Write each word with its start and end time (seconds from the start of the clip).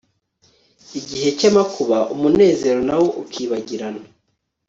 igihe 0.99 1.27
cy'amakuba, 1.37 1.97
umunezero 2.13 2.79
na 2.87 2.95
wo 2.99 3.07
ukibagirana 3.21 4.03